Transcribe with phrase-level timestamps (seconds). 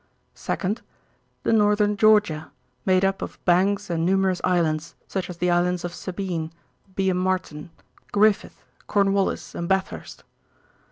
[0.35, 0.79] 2d.
[1.43, 2.49] The northern Georgia,
[2.87, 6.51] made up of banks and numerous islands, such as the islands of Sabine,
[6.97, 7.69] Byam Martin,
[8.11, 10.23] Griffith, Cornwallis, and Bathurst.